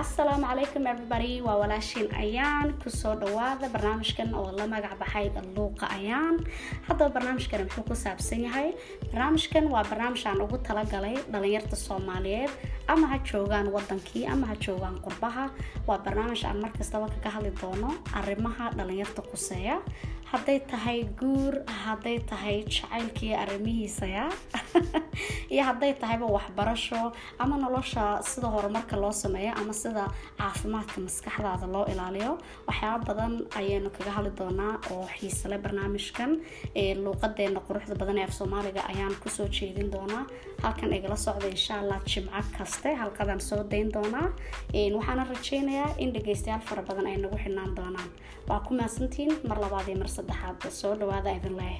asalaamu 0.00 0.46
calaykum 0.50 0.86
everybody. 0.92 1.40
Waa 1.46 1.56
walaashiin 1.62 2.08
ayaan. 2.22 2.74
Kusoo 2.82 3.14
dhawaada 3.20 3.68
barnaamijkan 3.74 4.34
oo 4.34 4.50
la 4.58 4.66
magac 4.66 4.98
baxay 4.98 5.30
luuqa 5.56 5.86
ayaan. 5.96 6.36
Haddaba 6.88 7.10
barnaamijkan 7.14 7.60
muxuu 7.64 7.84
ku 7.88 7.94
saabsan 7.94 8.42
yahay 8.46 8.74
barnaamijkan 9.12 9.70
waa 9.70 9.84
barnaamij 9.90 10.26
aan 10.26 10.40
ugu 10.42 10.58
talagalay 10.58 11.14
dhalinyarta 11.32 11.76
soomaaliyeed. 11.76 12.50
Ama 12.88 13.06
ha 13.06 13.18
joogaan 13.30 13.70
wadankii 13.72 14.26
ama 14.26 14.46
ha 14.46 14.54
joogaan 14.66 14.98
qurbaha. 15.04 15.50
Waa 15.86 15.98
barnaamij 15.98 16.42
aan 16.44 16.58
markastaba 16.60 17.06
kaga 17.08 17.30
hadli 17.30 17.52
doono 17.60 17.94
arrimaha 18.18 18.70
dhalinyarta 18.76 19.22
quseeya 19.30 19.78
hadday 20.34 20.58
tahay 20.66 21.04
guur 21.20 21.54
hadday 21.84 22.18
tahay 22.18 22.64
jacaylkii 22.66 23.34
arrimihiisaya 23.42 24.24
iyo 25.54 25.62
hadday 25.68 25.92
tahayba 26.02 26.26
waxbarasho 26.36 27.00
ama 27.42 27.54
nolosha 27.64 28.04
sida 28.30 28.48
horumarka 28.54 28.96
loo 29.02 29.12
sameeyo 29.22 29.52
ama 29.60 29.72
sida 29.82 30.04
caafimaadka 30.40 30.96
maskaxdaada 31.06 31.66
loo 31.74 31.84
ilaaliyo 31.92 32.32
waxyaaba 32.68 33.04
badan 33.08 33.32
ayaynu 33.60 33.88
kaga 33.96 34.10
hadli 34.16 34.30
doonaa 34.40 34.72
oo 34.94 35.04
xiisale 35.18 35.56
barnaamijkan 35.64 36.30
luuqadeena 37.04 37.60
quruxda 37.66 37.94
badan 38.00 38.18
ee 38.20 38.24
af 38.28 38.32
soomaaliga 38.38 38.82
ayaan 38.92 39.14
ku 39.22 39.28
soo 39.36 39.48
jeedin 39.56 39.90
doonaa. 39.94 40.24
Halkan 40.64 40.92
igala 40.98 41.16
socda 41.26 41.46
insha 41.54 41.74
allah 41.82 41.98
jimco 42.10 42.40
kaste 42.58 42.88
halkadan 43.00 43.40
soo 43.48 43.62
dayn 43.72 43.88
doonaa. 43.96 44.28
Waxaana 44.96 45.24
rajeynayaa 45.32 45.90
in 46.02 46.10
dhageystayaal 46.14 46.62
fara 46.68 46.82
badan 46.88 47.06
ay 47.10 47.16
nagu 47.24 47.36
xidhnaan 47.44 47.72
doonaan. 47.78 48.10
Waa 48.48 48.60
ku 48.66 48.70
maasantiin 48.80 49.30
mar 49.48 49.58
labaad 49.64 49.86
iyo 49.88 49.98
mar 50.02 50.08
saddexaad 50.16 50.60
soo 50.80 50.94
dhawaada 51.00 51.30
idin 51.38 51.56
leh 51.60 51.76